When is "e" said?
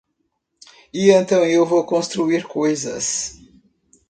0.91-1.11